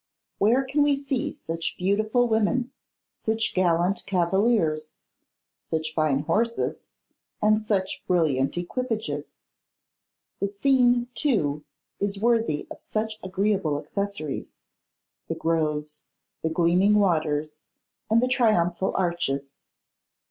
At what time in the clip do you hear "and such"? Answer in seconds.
7.39-8.01